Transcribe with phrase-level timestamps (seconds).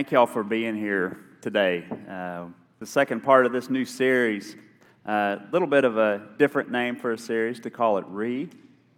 [0.00, 1.84] Thank y'all for being here today.
[2.08, 2.46] Uh,
[2.78, 4.56] the second part of this new series,
[5.04, 8.48] a uh, little bit of a different name for a series to call it Re.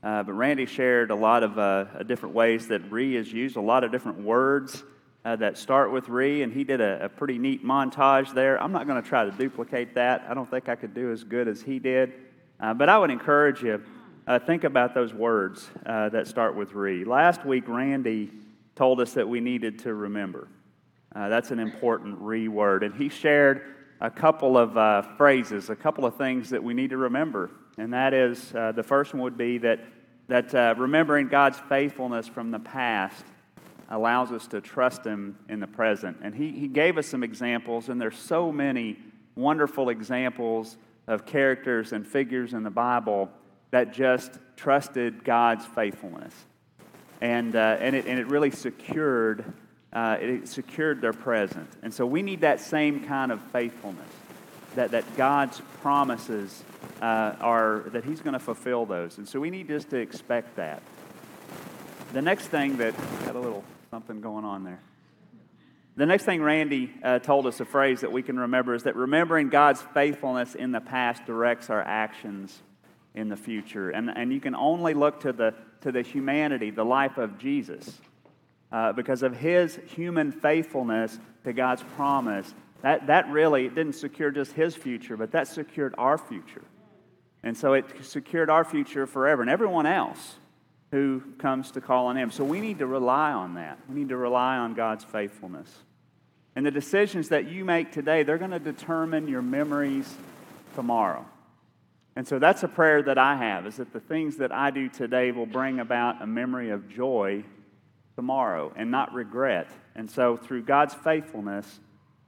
[0.01, 3.61] Uh, but Randy shared a lot of uh, different ways that Re is used, a
[3.61, 4.85] lot of different words
[5.25, 8.63] uh, that start with Re, and he did a, a pretty neat montage there.
[8.63, 10.25] I'm not going to try to duplicate that.
[10.29, 12.13] I don't think I could do as good as he did.
[12.61, 13.83] Uh, but I would encourage you,
[14.47, 17.05] think about those words that start with Re.
[17.05, 18.31] Last week, Randy
[18.77, 20.47] told us that we needed to remember.
[21.15, 22.85] Uh, that's an important reword.
[22.85, 26.91] And he shared a couple of uh, phrases, a couple of things that we need
[26.91, 27.51] to remember.
[27.79, 29.81] And that is uh, the first one would be that,
[30.29, 33.25] that uh, remembering God's faithfulness from the past
[33.89, 36.19] allows us to trust Him in the present.
[36.23, 38.99] And he, he gave us some examples, and there's so many
[39.37, 43.31] wonderful examples of characters and figures in the Bible
[43.71, 46.35] that just trusted God's faithfulness.
[47.21, 49.53] And, uh, and, it, and it really secured
[49.93, 51.69] uh, it secured their present.
[51.83, 54.09] And so we need that same kind of faithfulness,
[54.75, 56.63] that, that God's promises
[57.01, 59.19] uh, are, that He's going to fulfill those.
[59.19, 60.83] And so we need just to expect that.
[62.13, 64.81] The next thing that, got a little something going on there.
[65.95, 68.97] The next thing Randy uh, told us, a phrase that we can remember, is that
[68.97, 72.63] remembering God's faithfulness in the past directs our actions
[73.15, 73.91] in the future.
[73.91, 78.01] And, and you can only look to the, to the humanity, the life of Jesus
[78.73, 82.55] uh, because of his human faithfulness to God's promise.
[82.83, 86.63] That, that really didn't secure just his future, but that secured our future.
[87.43, 90.37] And so it secured our future forever and everyone else
[90.91, 92.31] who comes to call on him.
[92.31, 93.79] So we need to rely on that.
[93.89, 95.71] We need to rely on God's faithfulness.
[96.55, 100.13] And the decisions that you make today, they're going to determine your memories
[100.75, 101.25] tomorrow.
[102.15, 104.89] And so that's a prayer that I have is that the things that I do
[104.89, 107.43] today will bring about a memory of joy
[108.17, 109.71] tomorrow and not regret.
[109.95, 111.81] And so, through God's faithfulness,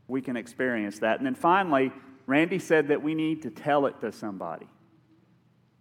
[0.09, 1.19] we can experience that.
[1.19, 1.93] And then finally,
[2.27, 4.67] Randy said that we need to tell it to somebody.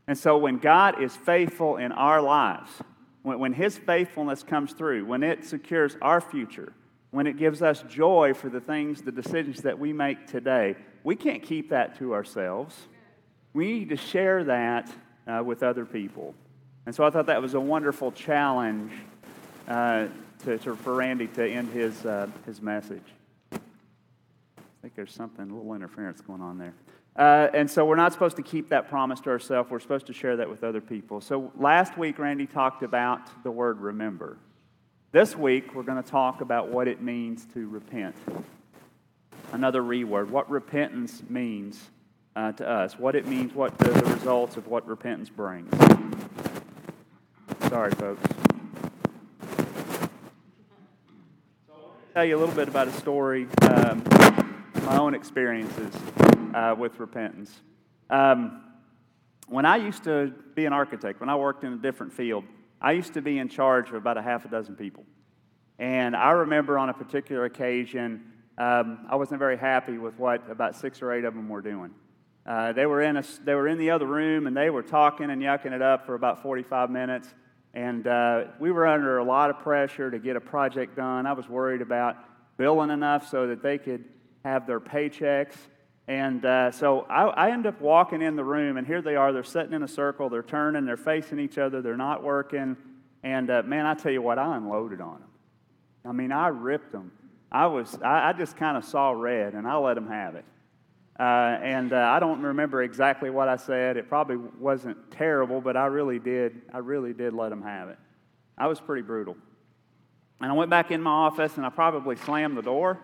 [0.08, 2.70] And so, when God is faithful in our lives,
[3.24, 6.74] when, when His faithfulness comes through, when it secures our future,
[7.12, 11.16] when it gives us joy for the things, the decisions that we make today, we
[11.16, 12.76] can't keep that to ourselves.
[13.54, 14.92] We need to share that
[15.28, 16.34] uh, with other people.
[16.86, 18.92] And so I thought that was a wonderful challenge
[19.68, 20.08] uh,
[20.44, 23.04] to, to, for Randy to end his, uh, his message.
[23.52, 23.58] I
[24.82, 26.74] think there's something, a little interference going on there.
[27.16, 29.70] Uh, and so we're not supposed to keep that promise to ourselves.
[29.70, 31.22] We're supposed to share that with other people.
[31.22, 34.38] So last week, Randy talked about the word remember.
[35.12, 38.16] This week, we're going to talk about what it means to repent.
[39.52, 41.92] Another reword, what repentance means
[42.36, 45.72] uh, to us, what it means, what the, the results of what repentance brings.
[47.70, 48.43] Sorry, folks.
[52.14, 54.04] Tell you a little bit about a story, um,
[54.86, 55.92] my own experiences
[56.54, 57.62] uh, with repentance.
[58.08, 58.62] Um,
[59.48, 62.44] when I used to be an architect, when I worked in a different field,
[62.80, 65.06] I used to be in charge of about a half a dozen people.
[65.80, 70.76] And I remember on a particular occasion, um, I wasn't very happy with what about
[70.76, 71.96] six or eight of them were doing.
[72.46, 75.32] Uh, they, were in a, they were in the other room and they were talking
[75.32, 77.34] and yucking it up for about 45 minutes.
[77.74, 81.26] And uh, we were under a lot of pressure to get a project done.
[81.26, 82.18] I was worried about
[82.58, 84.06] billing enough so that they could
[84.46, 85.56] have their paychecks.
[86.08, 89.32] And uh, so I, I end up walking in the room, and here they are.
[89.32, 92.76] They're sitting in a circle, they're turning, they're facing each other, they're not working.
[93.24, 95.30] And uh, man, I tell you what, I unloaded on them.
[96.06, 97.12] I mean, I ripped them.
[97.52, 100.46] I, was, I, I just kind of saw red, and I let them have it.
[101.20, 103.98] Uh, and uh, I don't remember exactly what I said.
[103.98, 106.62] It probably wasn't terrible, but I really did.
[106.74, 108.00] I really did let them have it.
[108.58, 109.38] I was pretty brutal.
[110.42, 113.00] And I went back in my office and I probably slammed the door.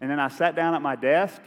[0.00, 1.40] And then I sat down at my desk.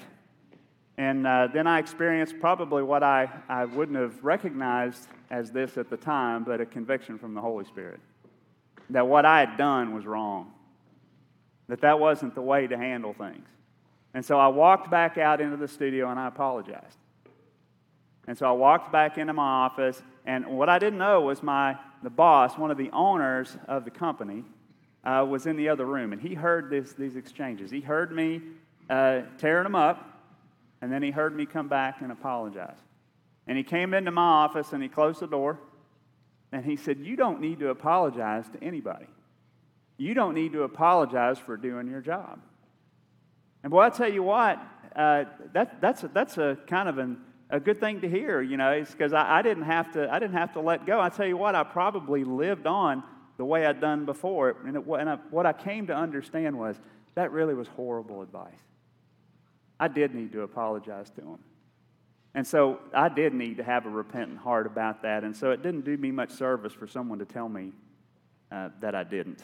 [0.97, 5.89] And uh, then I experienced probably what I, I wouldn't have recognized as this at
[5.89, 7.99] the time, but a conviction from the Holy Spirit.
[8.91, 10.51] That what I had done was wrong.
[11.67, 13.47] That that wasn't the way to handle things.
[14.13, 16.97] And so I walked back out into the studio and I apologized.
[18.27, 21.77] And so I walked back into my office, and what I didn't know was my
[22.03, 24.43] the boss, one of the owners of the company,
[25.03, 27.71] uh, was in the other room, and he heard this, these exchanges.
[27.71, 28.41] He heard me
[28.89, 30.21] uh, tearing them up,
[30.81, 32.77] and then he heard me come back and apologize.
[33.47, 35.59] And he came into my office and he closed the door,
[36.51, 39.07] and he said, "You don't need to apologize to anybody.
[39.97, 42.39] You don't need to apologize for doing your job."
[43.63, 44.59] And boy, I tell you what,
[44.95, 47.17] uh, that, that's, a, that's a kind of an,
[47.49, 50.35] a good thing to hear, you know, because I, I, didn't have to, I didn't
[50.35, 50.99] have to let go.
[50.99, 53.03] I tell you what, I probably lived on
[53.37, 54.55] the way I'd done before.
[54.65, 56.75] And, it, and I, what I came to understand was
[57.15, 58.51] that really was horrible advice.
[59.79, 61.39] I did need to apologize to him.
[62.35, 65.23] And so I did need to have a repentant heart about that.
[65.23, 67.71] And so it didn't do me much service for someone to tell me
[68.51, 69.43] uh, that I didn't.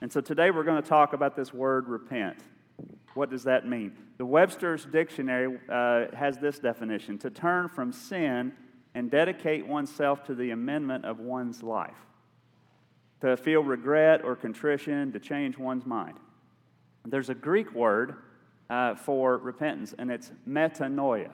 [0.00, 2.38] And so today we're going to talk about this word repent.
[3.14, 3.92] What does that mean?
[4.18, 8.52] The Webster's Dictionary uh, has this definition to turn from sin
[8.94, 11.96] and dedicate oneself to the amendment of one's life,
[13.20, 16.16] to feel regret or contrition, to change one's mind.
[17.04, 18.16] There's a Greek word
[18.70, 21.30] uh, for repentance, and it's metanoia.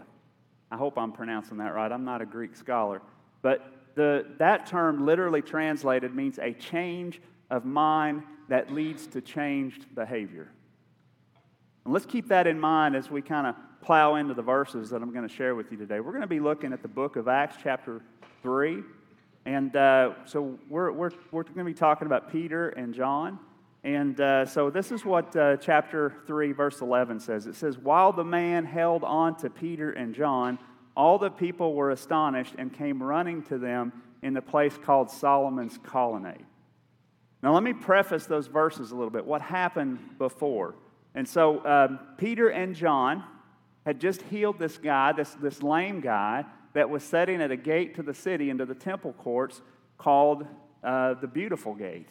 [0.70, 1.90] I hope I'm pronouncing that right.
[1.90, 3.02] I'm not a Greek scholar.
[3.42, 7.20] But the, that term, literally translated, means a change
[7.50, 10.50] of mind that leads to changed behavior.
[11.84, 15.02] And let's keep that in mind as we kind of plow into the verses that
[15.02, 16.00] I'm going to share with you today.
[16.00, 18.02] We're going to be looking at the book of Acts, chapter
[18.42, 18.82] 3.
[19.46, 23.38] And uh, so we're, we're, we're going to be talking about Peter and John.
[23.82, 27.46] And uh, so this is what uh, chapter 3, verse 11 says.
[27.46, 30.58] It says, While the man held on to Peter and John,
[30.94, 33.92] all the people were astonished and came running to them
[34.22, 36.44] in the place called Solomon's colonnade.
[37.42, 39.24] Now, let me preface those verses a little bit.
[39.24, 40.74] What happened before?
[41.14, 43.24] And so, um, Peter and John
[43.84, 47.96] had just healed this guy, this, this lame guy, that was sitting at a gate
[47.96, 49.60] to the city into the temple courts
[49.98, 50.46] called
[50.84, 52.08] uh, the Beautiful Gate.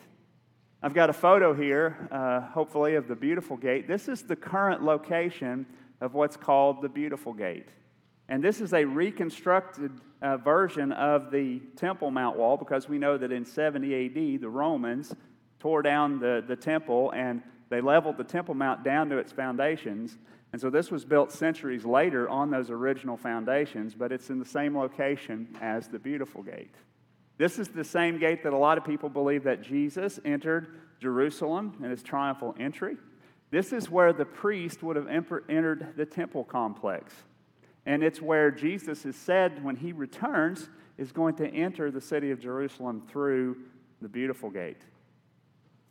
[0.81, 3.87] I've got a photo here, uh, hopefully, of the Beautiful Gate.
[3.87, 5.65] This is the current location
[6.01, 7.67] of what's called the Beautiful Gate.
[8.27, 9.91] And this is a reconstructed
[10.21, 14.49] uh, version of the Temple Mount wall because we know that in 70 AD, the
[14.49, 15.15] Romans
[15.59, 20.17] tore down the, the temple and they leveled the Temple Mount down to its foundations.
[20.51, 24.45] And so this was built centuries later on those original foundations, but it's in the
[24.45, 26.73] same location as the Beautiful Gate.
[27.37, 31.77] This is the same gate that a lot of people believe that Jesus entered Jerusalem
[31.81, 32.97] in his triumphal entry.
[33.51, 37.13] This is where the priest would have entered the temple complex.
[37.85, 42.31] And it's where Jesus is said when he returns is going to enter the city
[42.31, 43.57] of Jerusalem through
[44.01, 44.81] the beautiful gate.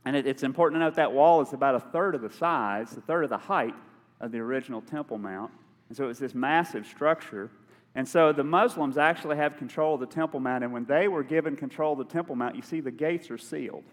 [0.08, 2.96] And it, it's important to note that wall is about a third of the size,
[2.96, 3.74] a third of the height
[4.22, 5.52] of the original Temple Mount.
[5.90, 7.50] And so it's this massive structure.
[7.94, 11.22] And so the Muslims actually have control of the Temple Mount, and when they were
[11.22, 13.84] given control of the Temple Mount, you see the gates are sealed.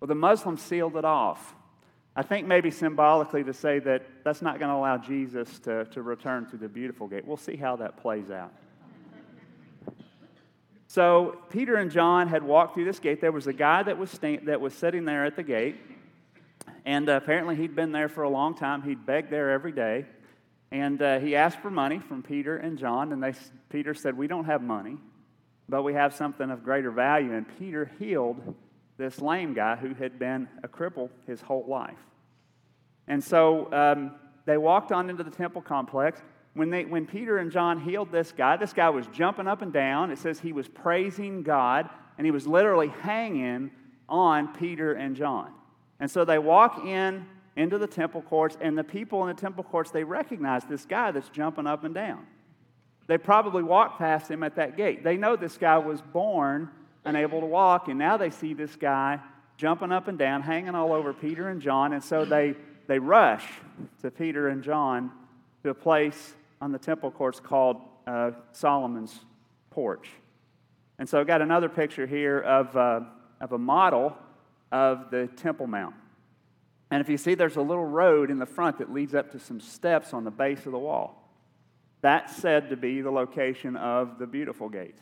[0.00, 1.54] Well, the Muslims sealed it off.
[2.16, 6.00] I think maybe symbolically to say that that's not going to allow Jesus to, to
[6.00, 7.26] return through the beautiful gate.
[7.26, 8.54] We'll see how that plays out.
[10.90, 13.20] So Peter and John had walked through this gate.
[13.20, 15.76] There was a guy that was, that was sitting there at the gate,
[16.84, 18.82] and uh, apparently he'd been there for a long time.
[18.82, 20.04] He'd begged there every day.
[20.72, 23.34] And uh, he asked for money from Peter and John, and they,
[23.68, 24.96] Peter said, We don't have money,
[25.68, 27.34] but we have something of greater value.
[27.34, 28.56] And Peter healed
[28.98, 32.00] this lame guy who had been a cripple his whole life.
[33.06, 36.20] And so um, they walked on into the temple complex.
[36.54, 39.72] When, they, when Peter and John healed this guy, this guy was jumping up and
[39.72, 40.10] down.
[40.10, 41.88] It says he was praising God,
[42.18, 43.70] and he was literally hanging
[44.08, 45.52] on Peter and John.
[46.00, 47.26] And so they walk in
[47.56, 51.10] into the temple courts, and the people in the temple courts, they recognize this guy
[51.10, 52.26] that's jumping up and down.
[53.06, 55.04] They probably walked past him at that gate.
[55.04, 56.70] They know this guy was born
[57.04, 59.20] unable to walk, and now they see this guy
[59.56, 62.54] jumping up and down, hanging all over Peter and John, and so they,
[62.86, 63.46] they rush
[64.02, 65.10] to Peter and John
[65.62, 69.18] to a place on the temple courts called uh, Solomon's
[69.70, 70.08] porch.
[70.98, 73.00] And so I've got another picture here of, uh,
[73.40, 74.16] of a model
[74.70, 75.94] of the Temple Mount.
[76.90, 79.38] And if you see, there's a little road in the front that leads up to
[79.38, 81.16] some steps on the base of the wall.
[82.02, 84.98] That's said to be the location of the beautiful gate.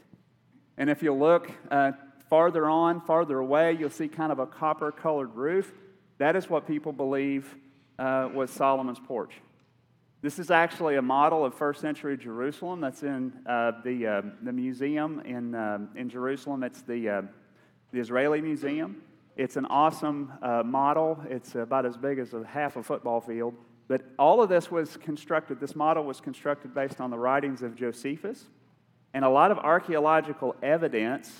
[0.76, 1.92] And if you look uh,
[2.28, 5.72] farther on, farther away, you'll see kind of a copper colored roof.
[6.18, 7.56] That is what people believe
[7.98, 9.32] uh, was Solomon's porch.
[10.20, 14.52] This is actually a model of first century Jerusalem that's in uh, the, uh, the
[14.52, 16.64] museum in, uh, in Jerusalem.
[16.64, 17.22] It's the, uh,
[17.92, 19.00] the Israeli Museum.
[19.36, 21.22] It's an awesome uh, model.
[21.30, 23.54] It's about as big as a half a football field.
[23.86, 27.76] But all of this was constructed, this model was constructed based on the writings of
[27.76, 28.48] Josephus.
[29.14, 31.32] And a lot of archaeological evidence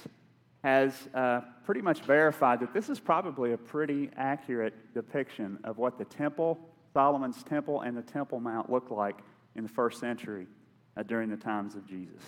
[0.62, 5.98] has uh, pretty much verified that this is probably a pretty accurate depiction of what
[5.98, 6.60] the temple,
[6.92, 9.18] Solomon's temple, and the Temple Mount looked like
[9.54, 10.46] in the first century
[10.96, 12.22] uh, during the times of Jesus.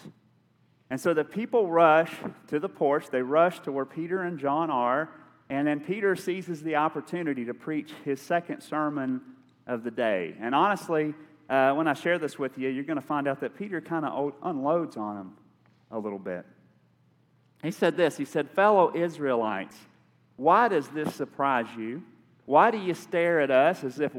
[0.90, 2.12] And so the people rush
[2.48, 5.08] to the porch, they rush to where Peter and John are,
[5.48, 9.20] and then Peter seizes the opportunity to preach his second sermon
[9.66, 10.34] of the day.
[10.40, 11.14] And honestly,
[11.48, 14.04] uh, when I share this with you, you're going to find out that Peter kind
[14.04, 15.32] of unloads on him
[15.90, 16.44] a little bit.
[17.62, 19.76] He said this He said, Fellow Israelites,
[20.36, 22.02] why does this surprise you?
[22.46, 24.12] Why do you stare at us as if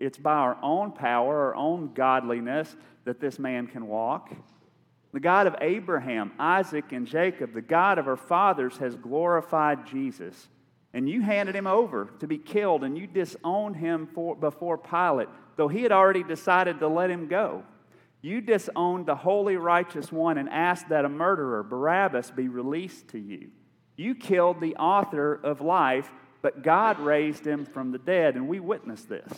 [0.00, 2.74] it's by our own power, our own godliness,
[3.04, 4.32] that this man can walk?
[5.12, 10.48] The God of Abraham, Isaac, and Jacob, the God of our fathers, has glorified Jesus.
[10.94, 15.28] And you handed him over to be killed, and you disowned him for, before Pilate,
[15.56, 17.62] though he had already decided to let him go.
[18.22, 23.18] You disowned the holy, righteous one and asked that a murderer, Barabbas, be released to
[23.18, 23.50] you.
[23.96, 26.10] You killed the author of life,
[26.40, 29.28] but God raised him from the dead, and we witness this.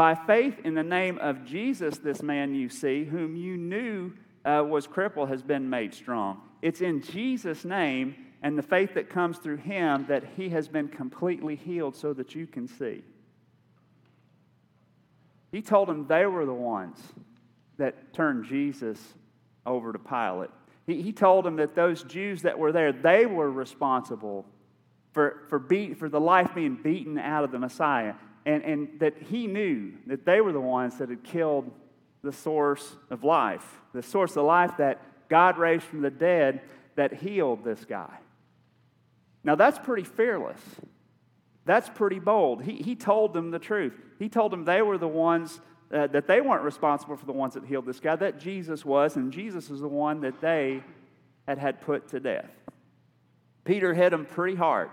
[0.00, 4.14] By faith in the name of Jesus, this man you see, whom you knew
[4.46, 6.40] uh, was crippled, has been made strong.
[6.62, 10.88] It's in Jesus' name and the faith that comes through him that he has been
[10.88, 13.04] completely healed so that you can see.
[15.52, 16.96] He told them they were the ones
[17.76, 18.98] that turned Jesus
[19.66, 20.48] over to Pilate.
[20.86, 24.46] He, he told them that those Jews that were there, they were responsible
[25.12, 25.60] for, for,
[25.94, 28.14] for the life being beaten out of the Messiah.
[28.46, 31.70] And, and that he knew that they were the ones that had killed
[32.22, 36.62] the source of life, the source of life that God raised from the dead
[36.96, 38.12] that healed this guy.
[39.44, 40.60] Now, that's pretty fearless.
[41.64, 42.62] That's pretty bold.
[42.62, 43.94] He, he told them the truth.
[44.18, 45.60] He told them they were the ones
[45.92, 49.16] uh, that they weren't responsible for the ones that healed this guy, that Jesus was,
[49.16, 50.82] and Jesus is the one that they
[51.46, 52.50] had had put to death.
[53.64, 54.90] Peter hit him pretty hard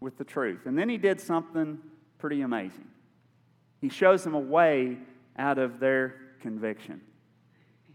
[0.00, 0.66] with the truth.
[0.66, 1.78] And then he did something
[2.20, 2.86] pretty amazing.
[3.80, 4.98] He shows them a way
[5.36, 7.00] out of their conviction.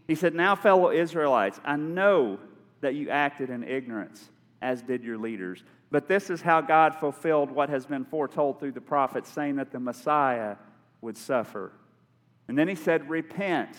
[0.06, 2.38] He said, Now, fellow Israelites, I know
[2.80, 4.28] that you acted in ignorance,
[4.60, 5.62] as did your leaders.
[5.90, 9.70] But this is how God fulfilled what has been foretold through the prophets, saying that
[9.70, 10.56] the Messiah
[11.00, 11.72] would suffer.
[12.48, 13.76] And then he said, Repent,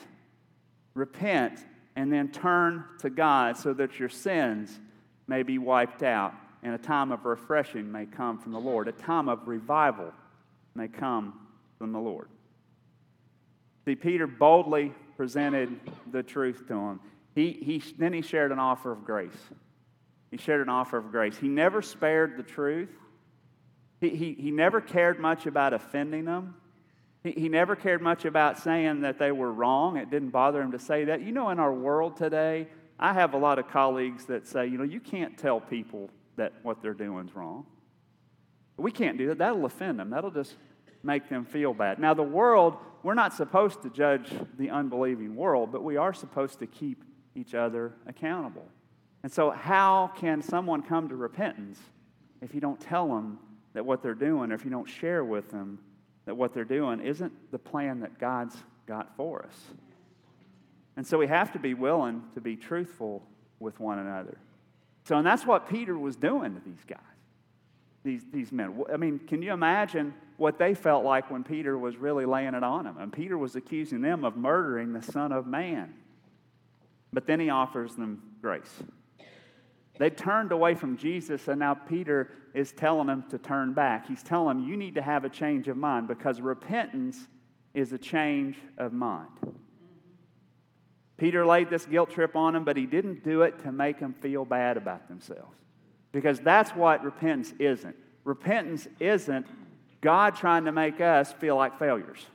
[0.94, 1.60] repent,
[1.96, 4.80] and then turn to God so that your sins
[5.28, 8.88] may be wiped out, and a time of refreshing may come from the Lord.
[8.88, 10.14] A time of revival
[10.78, 11.34] may come
[11.78, 12.30] from the Lord.
[13.86, 15.80] See, Peter boldly presented
[16.12, 17.00] the truth to him.
[17.36, 19.38] He, he, then he shared an offer of grace.
[20.32, 21.38] He shared an offer of grace.
[21.38, 22.90] He never spared the truth.
[24.00, 26.56] He, he, he never cared much about offending them.
[27.24, 29.98] He, he never cared much about saying that they were wrong.
[29.98, 31.22] It didn't bother him to say that.
[31.22, 32.68] You know, in our world today,
[33.00, 36.54] I have a lot of colleagues that say, you know, you can't tell people that
[36.62, 37.66] what they're doing is wrong.
[38.78, 39.40] We can't do that.
[39.40, 40.12] That'll offend them.
[40.12, 40.54] That'll just
[41.04, 42.00] make them feel bad.
[42.00, 46.60] Now, the world, we're not supposed to judge the unbelieving world, but we are supposed
[46.60, 47.04] to keep
[47.36, 48.68] each other accountable.
[49.24, 51.80] And so, how can someone come to repentance
[52.42, 53.40] if you don't tell them
[53.74, 55.80] that what they're doing, or if you don't share with them
[56.26, 58.56] that what they're doing isn't the plan that God's
[58.88, 59.56] got for us.
[60.96, 63.24] And so we have to be willing to be truthful
[63.60, 64.38] with one another.
[65.04, 66.98] So, and that's what Peter was doing to these guys,
[68.08, 68.84] these, these men.
[68.92, 72.64] I mean, can you imagine what they felt like when Peter was really laying it
[72.64, 72.98] on them?
[72.98, 75.94] And Peter was accusing them of murdering the Son of Man.
[77.12, 78.74] But then he offers them grace.
[80.00, 84.08] They turned away from Jesus, and now Peter is telling them to turn back.
[84.08, 87.28] He's telling them, you need to have a change of mind because repentance
[87.74, 89.30] is a change of mind.
[91.18, 94.14] Peter laid this guilt trip on them, but he didn't do it to make them
[94.14, 95.58] feel bad about themselves.
[96.12, 97.96] Because that's what repentance isn't.
[98.24, 99.46] Repentance isn't
[100.02, 102.26] God trying to make us feel like failures.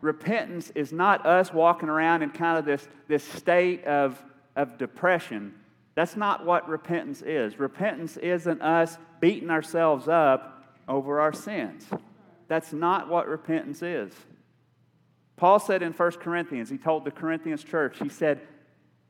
[0.00, 4.22] Repentance is not us walking around in kind of this, this state of,
[4.54, 5.54] of depression
[5.96, 7.58] that's not what repentance is.
[7.58, 11.86] Repentance isn't us beating ourselves up over our sins.
[12.48, 14.12] That's not what repentance is.
[15.36, 18.42] Paul said in 1 Corinthians, he told the Corinthians church, he said,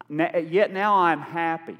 [0.09, 1.76] Yet now I'm happy,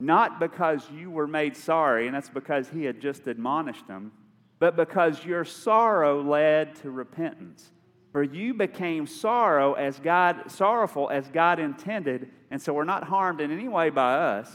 [0.00, 4.12] not because you were made sorry, and that's because he had just admonished them,
[4.58, 7.70] but because your sorrow led to repentance.
[8.12, 13.40] For you became sorrow as God, sorrowful as God intended, and so we're not harmed
[13.40, 14.50] in any way by us.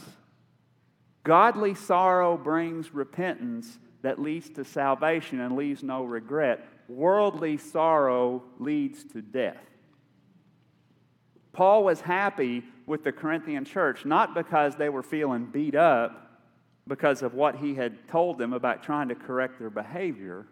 [1.22, 6.66] Godly sorrow brings repentance that leads to salvation and leaves no regret.
[6.88, 9.56] Worldly sorrow leads to death.
[11.52, 16.40] Paul was happy with the Corinthian church, not because they were feeling beat up
[16.86, 20.46] because of what he had told them about trying to correct their behavior,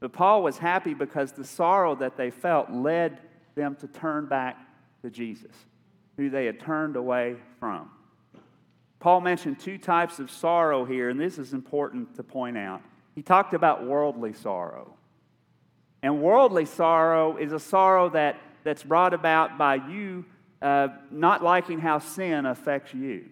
[0.00, 3.18] but Paul was happy because the sorrow that they felt led
[3.54, 4.58] them to turn back
[5.02, 5.54] to Jesus
[6.16, 7.90] who they had turned away from.
[9.00, 12.82] Paul mentioned two types of sorrow here, and this is important to point out.
[13.14, 14.94] He talked about worldly sorrow.
[16.02, 20.24] And worldly sorrow is a sorrow that, that's brought about by you
[20.64, 23.26] uh, not liking how sin affects you.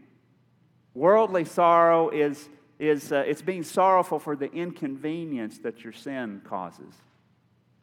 [0.93, 2.49] Worldly sorrow is,
[2.79, 6.95] is uh, it's being sorrowful for the inconvenience that your sin causes.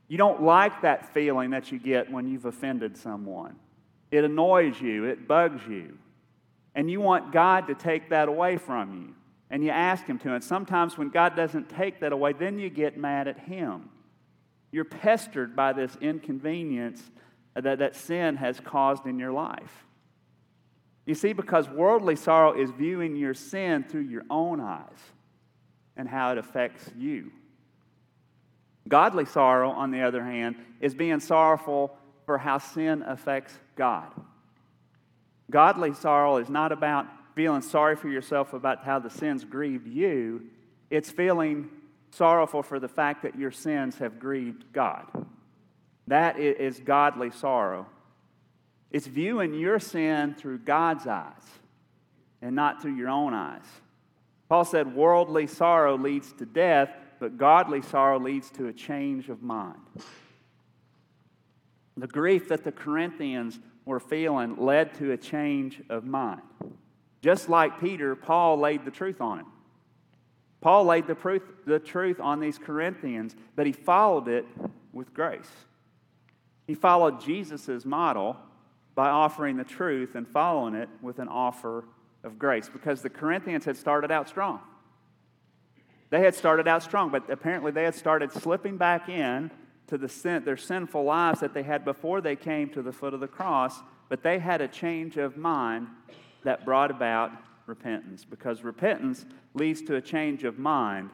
[0.07, 3.55] You don't like that feeling that you get when you've offended someone.
[4.11, 5.97] It annoys you, it bugs you.
[6.75, 9.15] And you want God to take that away from you.
[9.49, 10.35] And you ask Him to.
[10.35, 13.89] And sometimes when God doesn't take that away, then you get mad at Him.
[14.71, 17.01] You're pestered by this inconvenience
[17.55, 19.85] Uh, that, that sin has caused in your life.
[21.05, 24.99] You see, because worldly sorrow is viewing your sin through your own eyes
[25.97, 27.31] and how it affects you.
[28.87, 34.07] Godly sorrow, on the other hand, is being sorrowful for how sin affects God.
[35.49, 40.41] Godly sorrow is not about feeling sorry for yourself about how the sins grieved you,
[40.89, 41.69] it's feeling
[42.11, 45.05] sorrowful for the fact that your sins have grieved God.
[46.09, 47.85] That is godly sorrow.
[48.89, 51.33] It's viewing your sin through God's eyes
[52.41, 53.65] and not through your own eyes.
[54.49, 56.89] Paul said, Worldly sorrow leads to death,
[57.19, 59.77] but godly sorrow leads to a change of mind.
[61.95, 66.41] The grief that the Corinthians were feeling led to a change of mind.
[67.21, 69.47] Just like Peter, Paul laid the truth on him.
[70.59, 74.47] Paul laid the, proof, the truth on these Corinthians, but he followed it
[74.91, 75.51] with grace.
[76.69, 78.37] He followed Jesus' model
[78.93, 81.85] by offering the truth and following it with an offer
[82.23, 84.59] of grace because the Corinthians had started out strong.
[86.11, 89.49] They had started out strong, but apparently they had started slipping back in
[89.87, 93.15] to the sin, their sinful lives that they had before they came to the foot
[93.15, 95.87] of the cross, but they had a change of mind
[96.43, 97.31] that brought about
[97.65, 101.09] repentance because repentance leads to a change of mind,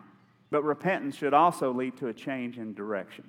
[0.52, 3.24] but repentance should also lead to a change in direction.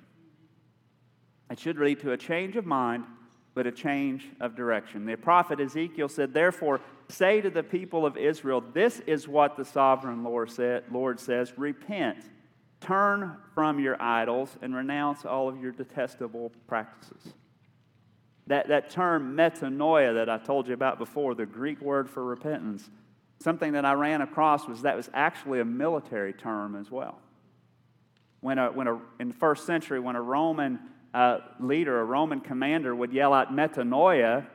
[1.49, 3.05] It should lead to a change of mind,
[3.53, 5.05] but a change of direction.
[5.05, 9.65] The prophet Ezekiel said, Therefore, say to the people of Israel, This is what the
[9.65, 12.29] sovereign Lord, said, Lord says repent,
[12.81, 17.33] turn from your idols, and renounce all of your detestable practices.
[18.47, 22.89] That, that term metanoia that I told you about before, the Greek word for repentance,
[23.39, 27.19] something that I ran across was that was actually a military term as well.
[28.41, 30.79] When, a, when a, in the first century, when a Roman
[31.17, 34.45] uh, leader, a Roman commander, would yell out metanoia,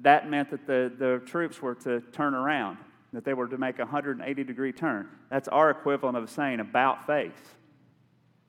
[0.00, 2.78] that meant that the, the troops were to turn around,
[3.12, 5.08] that they were to make a 180 degree turn.
[5.30, 7.32] That's our equivalent of saying about face.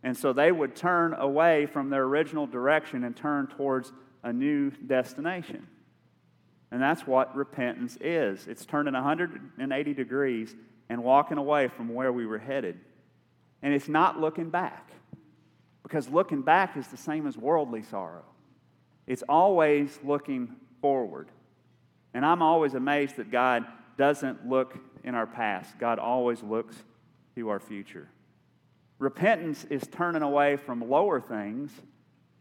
[0.03, 3.91] And so they would turn away from their original direction and turn towards
[4.21, 5.67] a new destination.
[6.69, 10.55] And that's what repentance is it's turning 180 degrees
[10.89, 12.79] and walking away from where we were headed.
[13.63, 14.91] And it's not looking back,
[15.87, 18.25] because looking back is the same as worldly sorrow.
[19.05, 21.29] It's always looking forward.
[22.13, 23.65] And I'm always amazed that God
[23.97, 26.75] doesn't look in our past, God always looks
[27.35, 28.09] to our future.
[28.99, 31.71] Repentance is turning away from lower things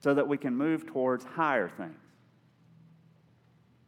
[0.00, 2.00] so that we can move towards higher things.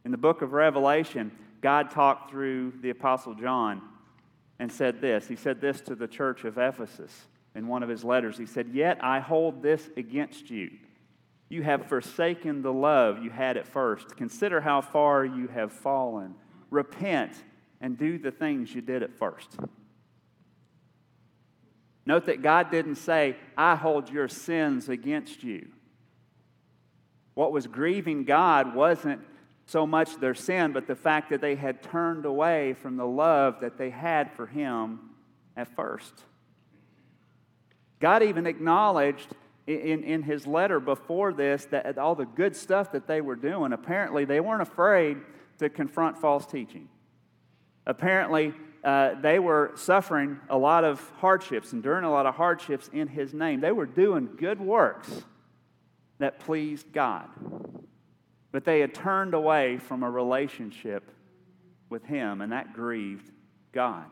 [0.05, 3.81] In the book of Revelation, God talked through the Apostle John
[4.57, 5.27] and said this.
[5.27, 8.37] He said this to the church of Ephesus in one of his letters.
[8.37, 10.71] He said, Yet I hold this against you.
[11.49, 14.15] You have forsaken the love you had at first.
[14.15, 16.35] Consider how far you have fallen.
[16.69, 17.33] Repent
[17.81, 19.57] and do the things you did at first.
[22.05, 25.67] Note that God didn't say, I hold your sins against you.
[27.33, 29.21] What was grieving God wasn't
[29.65, 33.59] so much their sin, but the fact that they had turned away from the love
[33.61, 34.99] that they had for Him
[35.55, 36.13] at first.
[37.99, 39.27] God even acknowledged
[39.67, 43.73] in, in his letter before this that all the good stuff that they were doing,
[43.73, 45.17] apparently they weren't afraid
[45.59, 46.89] to confront false teaching.
[47.85, 53.07] Apparently, uh, they were suffering a lot of hardships, enduring a lot of hardships in
[53.07, 53.59] His name.
[53.59, 55.23] They were doing good works
[56.19, 57.27] that pleased God.
[58.51, 61.11] But they had turned away from a relationship
[61.89, 63.29] with Him, and that grieved
[63.73, 64.05] God.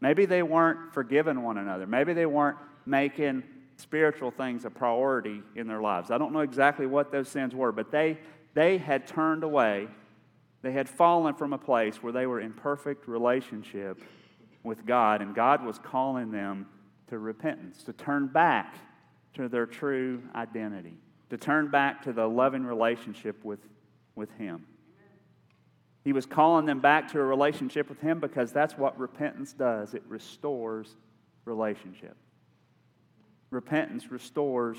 [0.00, 1.86] Maybe they weren't forgiving one another.
[1.86, 3.42] Maybe they weren't making
[3.76, 6.10] spiritual things a priority in their lives.
[6.10, 8.18] I don't know exactly what those sins were, but they,
[8.54, 9.88] they had turned away
[10.64, 14.02] they had fallen from a place where they were in perfect relationship
[14.62, 16.66] with God, and God was calling them
[17.08, 18.74] to repentance, to turn back
[19.34, 20.94] to their true identity,
[21.28, 23.60] to turn back to the loving relationship with,
[24.14, 24.64] with Him.
[26.02, 29.92] He was calling them back to a relationship with Him because that's what repentance does
[29.92, 30.96] it restores
[31.44, 32.16] relationship.
[33.54, 34.76] Repentance restores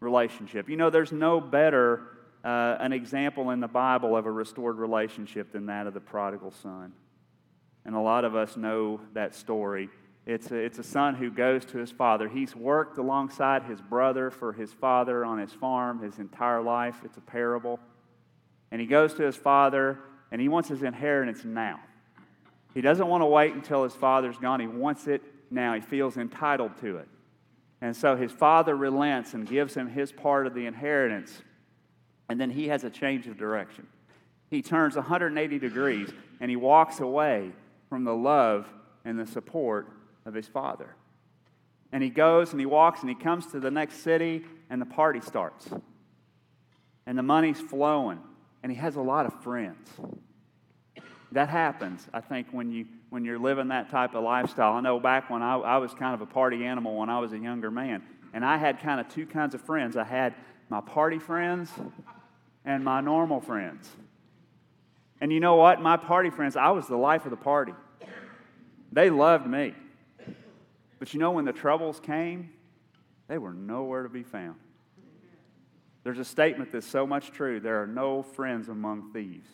[0.00, 0.68] relationship.
[0.68, 2.02] You know, there's no better
[2.44, 6.52] uh, an example in the Bible of a restored relationship than that of the prodigal
[6.52, 6.92] son.
[7.84, 9.88] and a lot of us know that story.
[10.26, 12.28] It's a, it's a son who goes to his father.
[12.28, 16.96] He's worked alongside his brother for his father on his farm his entire life.
[17.04, 17.78] It's a parable.
[18.70, 19.98] And he goes to his father,
[20.30, 21.80] and he wants his inheritance now.
[22.72, 24.60] He doesn't want to wait until his father's gone.
[24.60, 25.74] He wants it now.
[25.74, 27.08] He feels entitled to it.
[27.84, 31.42] And so his father relents and gives him his part of the inheritance.
[32.30, 33.86] And then he has a change of direction.
[34.48, 36.08] He turns 180 degrees
[36.40, 37.52] and he walks away
[37.90, 38.66] from the love
[39.04, 39.90] and the support
[40.24, 40.96] of his father.
[41.92, 44.86] And he goes and he walks and he comes to the next city and the
[44.86, 45.68] party starts.
[47.04, 48.20] And the money's flowing
[48.62, 49.90] and he has a lot of friends.
[51.34, 54.74] That happens, I think, when, you, when you're living that type of lifestyle.
[54.74, 57.32] I know back when I, I was kind of a party animal when I was
[57.32, 59.96] a younger man, and I had kind of two kinds of friends.
[59.96, 60.36] I had
[60.68, 61.70] my party friends
[62.64, 63.90] and my normal friends.
[65.20, 65.80] And you know what?
[65.80, 67.74] My party friends, I was the life of the party.
[68.92, 69.74] They loved me.
[71.00, 72.50] But you know, when the troubles came,
[73.26, 74.54] they were nowhere to be found.
[76.04, 79.48] There's a statement that's so much true there are no friends among thieves.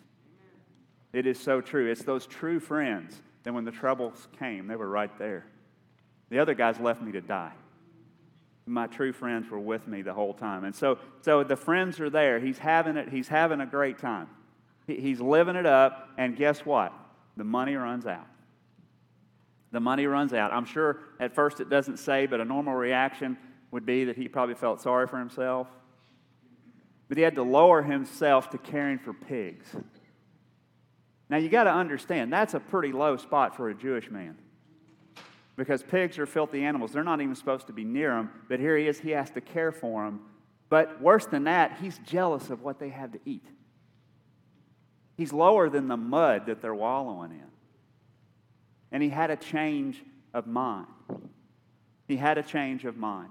[1.12, 1.90] It is so true.
[1.90, 5.46] It's those true friends that when the troubles came, they were right there.
[6.28, 7.52] The other guys left me to die.
[8.66, 10.64] My true friends were with me the whole time.
[10.64, 12.38] And so, so the friends are there.
[12.38, 14.28] He's having it, he's having a great time.
[14.86, 16.92] He, he's living it up, and guess what?
[17.36, 18.26] The money runs out.
[19.72, 20.52] The money runs out.
[20.52, 23.36] I'm sure at first it doesn't say, but a normal reaction
[23.70, 25.68] would be that he probably felt sorry for himself.
[27.08, 29.74] But he had to lower himself to caring for pigs.
[31.30, 34.36] Now, you got to understand, that's a pretty low spot for a Jewish man.
[35.56, 36.92] Because pigs are filthy animals.
[36.92, 38.30] They're not even supposed to be near them.
[38.48, 40.20] But here he is, he has to care for them.
[40.68, 43.46] But worse than that, he's jealous of what they have to eat.
[45.16, 47.46] He's lower than the mud that they're wallowing in.
[48.90, 50.02] And he had a change
[50.34, 50.86] of mind.
[52.08, 53.30] He had a change of mind.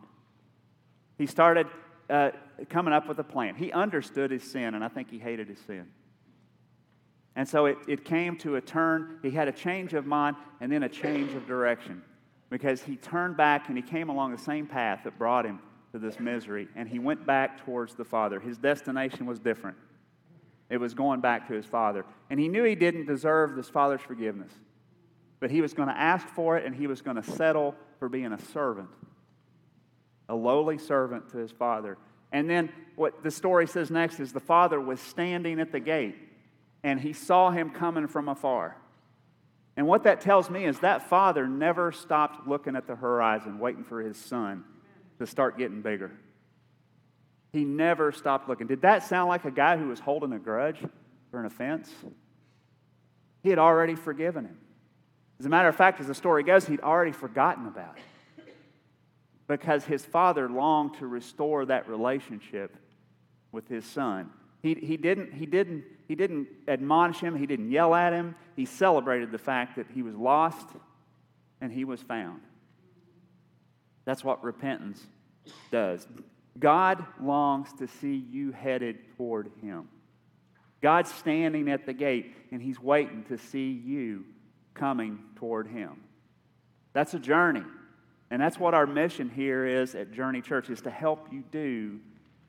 [1.18, 1.68] He started
[2.10, 2.32] uh,
[2.70, 3.56] coming up with a plan.
[3.56, 5.88] He understood his sin, and I think he hated his sin.
[7.40, 9.18] And so it, it came to a turn.
[9.22, 12.02] He had a change of mind and then a change of direction
[12.50, 15.62] because he turned back and he came along the same path that brought him
[15.94, 16.68] to this misery.
[16.76, 18.42] And he went back towards the Father.
[18.42, 19.78] His destination was different,
[20.70, 22.04] it was going back to his Father.
[22.30, 24.52] And he knew he didn't deserve this Father's forgiveness,
[25.40, 28.10] but he was going to ask for it and he was going to settle for
[28.10, 28.90] being a servant,
[30.28, 31.98] a lowly servant to his Father.
[32.34, 36.18] And then what the story says next is the Father was standing at the gate
[36.84, 38.78] and he saw him coming from afar.
[39.76, 43.84] And what that tells me is that father never stopped looking at the horizon, waiting
[43.84, 44.64] for his son
[45.20, 46.12] to start getting bigger.
[47.52, 48.68] He never stopped looking.
[48.68, 50.80] Did that sound like a guy who was holding a grudge
[51.32, 51.90] for an offense?
[53.42, 54.58] He had already forgiven him.
[55.40, 58.04] As a matter of fact, as the story goes, he'd already forgotten about it
[59.48, 62.76] because his father longed to restore that relationship
[63.52, 64.30] with his son.
[64.62, 68.36] He, he, didn't, he, didn't, he didn't admonish him, he didn't yell at him.
[68.56, 70.68] He celebrated the fact that he was lost
[71.62, 72.42] and he was found.
[74.06, 75.02] That's what repentance
[75.72, 76.08] does.
[76.58, 79.88] God longs to see you headed toward him.
[80.82, 84.26] God's standing at the gate and he's waiting to see you
[84.74, 86.02] coming toward him.
[86.94, 87.64] That's a journey.
[88.32, 92.00] And that's what our mission here is at Journey Church is to help you do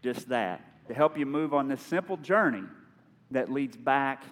[0.02, 2.64] just that to help you move on this simple journey
[3.30, 4.24] that leads back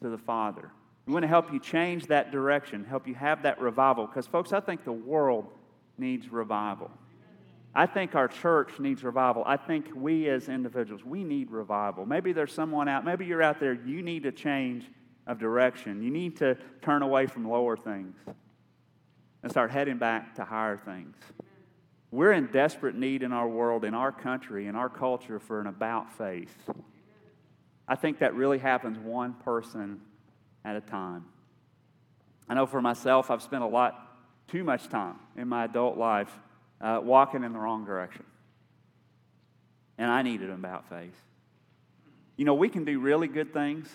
[0.00, 0.70] to the Father.
[1.04, 4.06] We want to help you change that direction, help you have that revival.
[4.06, 5.52] Because, folks, I think the world
[5.98, 6.90] needs revival.
[7.74, 9.42] I think our church needs revival.
[9.44, 12.06] I think we as individuals, we need revival.
[12.06, 14.86] Maybe there's someone out, maybe you're out there, you need a change
[15.26, 16.02] of direction.
[16.02, 18.16] You need to turn away from lower things
[19.42, 21.16] and start heading back to higher things.
[22.10, 25.66] We're in desperate need in our world, in our country, in our culture for an
[25.66, 26.54] about face.
[27.86, 30.00] I think that really happens one person
[30.64, 31.26] at a time.
[32.48, 34.04] I know for myself, I've spent a lot,
[34.48, 36.30] too much time in my adult life
[36.80, 38.24] uh, walking in the wrong direction.
[39.98, 41.16] And I needed an about face.
[42.36, 43.88] You know, we can do really good things.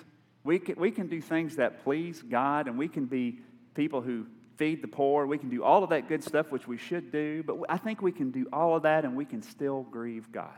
[0.43, 3.39] We can, we can do things that please God, and we can be
[3.73, 5.25] people who feed the poor.
[5.25, 8.01] We can do all of that good stuff, which we should do, but I think
[8.01, 10.57] we can do all of that and we can still grieve God.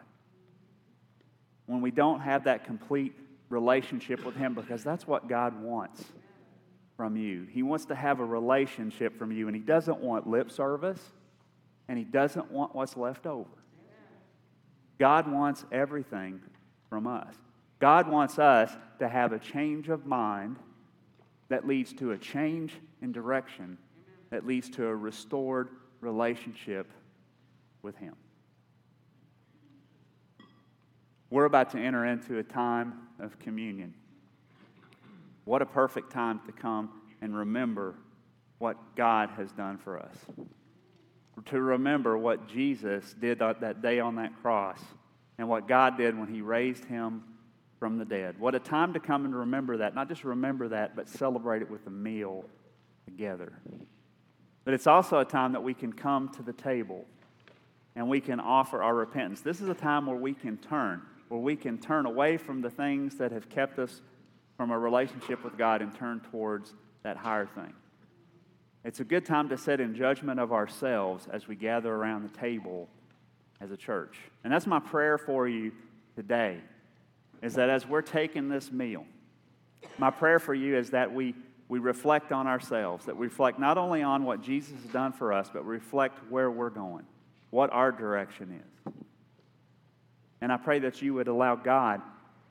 [1.65, 3.13] When we don't have that complete
[3.49, 6.03] relationship with Him, because that's what God wants
[6.97, 7.47] from you.
[7.51, 11.01] He wants to have a relationship from you, and He doesn't want lip service,
[11.87, 13.49] and He doesn't want what's left over.
[14.97, 16.39] God wants everything
[16.89, 17.33] from us.
[17.79, 20.57] God wants us to have a change of mind
[21.49, 23.77] that leads to a change in direction
[24.35, 25.69] that leads to a restored
[26.01, 26.91] relationship
[27.81, 28.13] with Him.
[31.29, 33.93] We're about to enter into a time of communion.
[35.45, 37.95] What a perfect time to come and remember
[38.57, 40.17] what God has done for us.
[41.45, 44.81] To remember what Jesus did that day on that cross
[45.37, 47.23] and what God did when He raised Him
[47.79, 48.37] from the dead.
[48.37, 49.95] What a time to come and remember that.
[49.95, 52.43] Not just remember that, but celebrate it with a meal
[53.05, 53.53] together.
[54.65, 57.05] But it's also a time that we can come to the table
[57.95, 59.41] and we can offer our repentance.
[59.41, 62.69] This is a time where we can turn, where we can turn away from the
[62.69, 64.01] things that have kept us
[64.57, 66.73] from a relationship with God and turn towards
[67.03, 67.73] that higher thing.
[68.83, 72.37] It's a good time to set in judgment of ourselves as we gather around the
[72.37, 72.89] table
[73.61, 74.17] as a church.
[74.43, 75.71] And that's my prayer for you
[76.15, 76.59] today
[77.41, 79.05] is that as we're taking this meal,
[79.97, 81.35] my prayer for you is that we,
[81.67, 85.33] we reflect on ourselves, that we reflect not only on what Jesus has done for
[85.33, 87.05] us, but reflect where we're going,
[87.49, 88.93] what our direction is.
[90.41, 92.01] And I pray that you would allow God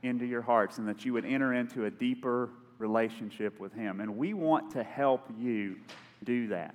[0.02, 4.00] into your hearts and that you would enter into a deeper relationship with Him.
[4.00, 5.76] And we want to help you
[6.24, 6.74] do that.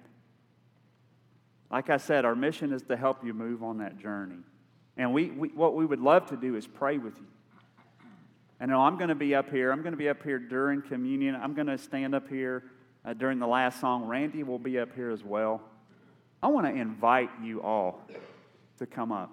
[1.70, 4.40] Like I said, our mission is to help you move on that journey.
[4.98, 7.28] And we, we what we would love to do is pray with you.
[8.60, 9.72] And I'm going to be up here.
[9.72, 11.36] I'm going to be up here during communion.
[11.36, 12.64] I'm going to stand up here
[13.06, 14.06] uh, during the last song.
[14.06, 15.62] Randy will be up here as well.
[16.44, 18.02] I want to invite you all
[18.78, 19.32] to come up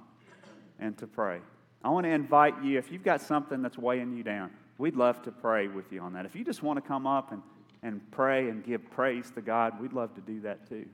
[0.78, 1.40] and to pray.
[1.82, 5.22] I want to invite you, if you've got something that's weighing you down, we'd love
[5.22, 6.26] to pray with you on that.
[6.26, 7.42] If you just want to come up and,
[7.82, 10.86] and pray and give praise to God, we'd love to do that too.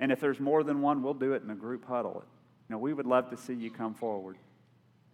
[0.00, 2.24] And if there's more than one, we'll do it in a group huddle.
[2.68, 4.36] You know, we would love to see you come forward.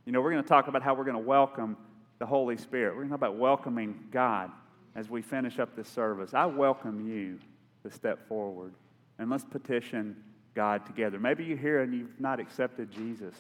[0.09, 1.77] You know, we're going to talk about how we're going to welcome
[2.19, 2.95] the Holy Spirit.
[2.95, 4.51] We're going to talk about welcoming God
[4.97, 6.33] as we finish up this service.
[6.33, 7.39] I welcome you
[7.83, 8.73] to step forward
[9.19, 10.17] and let's petition
[10.55, 11.19] God together.
[11.19, 13.35] Maybe you're here and you've not accepted Jesus.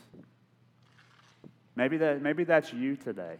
[1.74, 3.36] Maybe, that, maybe that's you today.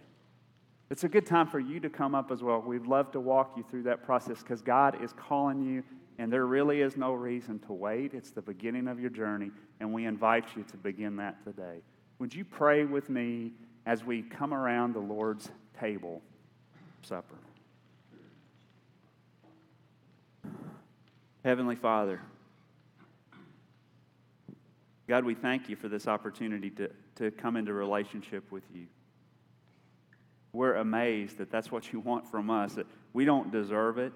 [0.89, 2.63] It's a good time for you to come up as well.
[2.63, 5.85] We'd love to walk you through that process because God is calling you,
[6.17, 8.15] and there really is no reason to wait.
[8.15, 11.83] It's the beginning of your journey, and we invite you to begin that today.
[12.19, 13.53] Would you pray with me
[13.87, 16.21] as we come around the Lord's table
[17.03, 17.37] supper?
[21.45, 22.21] Heavenly Father,
[25.07, 28.87] God, we thank you for this opportunity to, to come into relationship with you.
[30.53, 34.13] We're amazed that that's what you want from us, that we don't deserve it.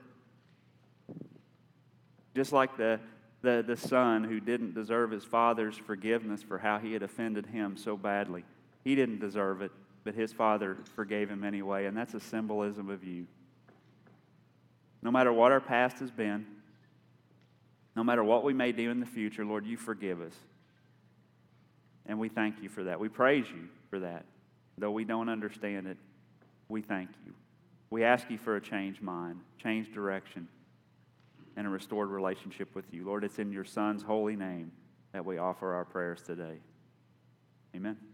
[2.35, 2.99] Just like the,
[3.42, 7.76] the, the son who didn't deserve his father's forgiveness for how he had offended him
[7.76, 8.44] so badly.
[8.85, 9.72] He didn't deserve it,
[10.05, 13.26] but his father forgave him anyway, and that's a symbolism of you.
[15.02, 16.46] No matter what our past has been,
[17.96, 20.35] no matter what we may do in the future, Lord, you forgive us.
[22.07, 22.98] And we thank you for that.
[22.98, 24.24] We praise you for that.
[24.78, 25.96] Though we don't understand it,
[26.68, 27.33] we thank you.
[27.90, 30.48] We ask you for a changed mind, changed direction
[31.57, 33.05] and a restored relationship with you.
[33.05, 34.73] Lord, it's in your Son's holy name
[35.12, 36.59] that we offer our prayers today.
[37.75, 38.12] Amen.